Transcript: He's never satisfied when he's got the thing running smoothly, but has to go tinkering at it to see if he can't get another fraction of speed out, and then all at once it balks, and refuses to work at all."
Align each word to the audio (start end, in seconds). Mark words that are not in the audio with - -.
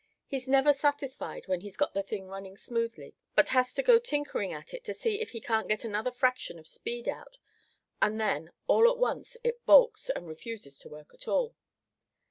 He's 0.25 0.47
never 0.47 0.73
satisfied 0.73 1.47
when 1.47 1.61
he's 1.61 1.77
got 1.77 1.93
the 1.93 2.01
thing 2.01 2.25
running 2.27 2.57
smoothly, 2.57 3.13
but 3.35 3.49
has 3.49 3.71
to 3.75 3.83
go 3.83 3.99
tinkering 3.99 4.51
at 4.51 4.73
it 4.73 4.83
to 4.85 4.95
see 4.95 5.21
if 5.21 5.29
he 5.29 5.39
can't 5.39 5.67
get 5.67 5.83
another 5.85 6.09
fraction 6.09 6.57
of 6.57 6.67
speed 6.67 7.07
out, 7.07 7.37
and 8.01 8.19
then 8.19 8.51
all 8.65 8.89
at 8.89 8.97
once 8.97 9.37
it 9.43 9.63
balks, 9.67 10.09
and 10.09 10.27
refuses 10.27 10.79
to 10.79 10.89
work 10.89 11.13
at 11.13 11.27
all." 11.27 11.55